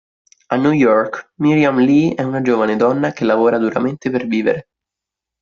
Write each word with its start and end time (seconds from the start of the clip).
A 0.49 0.57
New 0.57 0.71
York, 0.71 1.29
Miriam 1.37 1.77
Lee 1.77 2.15
è 2.15 2.23
una 2.23 2.41
giovane 2.41 2.75
donna 2.75 3.11
che 3.11 3.23
lavora 3.23 3.59
duramente 3.59 4.09
per 4.09 4.25
vivere. 4.25 4.65